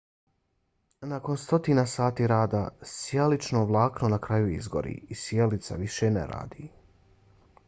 nakon 1.11 1.37
stotina 1.41 1.83
sati 1.91 2.27
rada 2.31 2.61
sijalično 2.93 3.63
vlakno 3.73 4.11
na 4.15 4.21
kraju 4.27 4.51
izgori 4.57 4.95
i 5.09 5.23
sijalica 5.27 5.81
više 5.87 6.11
ne 6.21 6.27
radi 6.37 6.69